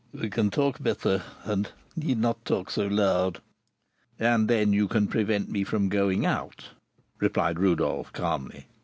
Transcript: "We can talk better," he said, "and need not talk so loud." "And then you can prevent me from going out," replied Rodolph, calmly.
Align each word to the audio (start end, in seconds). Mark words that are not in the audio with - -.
"We 0.19 0.31
can 0.31 0.49
talk 0.49 0.81
better," 0.81 1.19
he 1.19 1.23
said, 1.45 1.51
"and 1.51 1.71
need 1.95 2.17
not 2.17 2.43
talk 2.43 2.71
so 2.71 2.87
loud." 2.87 3.39
"And 4.17 4.47
then 4.47 4.73
you 4.73 4.87
can 4.87 5.05
prevent 5.05 5.47
me 5.47 5.63
from 5.63 5.89
going 5.89 6.25
out," 6.25 6.69
replied 7.19 7.59
Rodolph, 7.59 8.11
calmly. 8.11 8.65